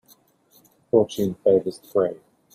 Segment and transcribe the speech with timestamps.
[0.89, 2.21] Fortune favours the brave.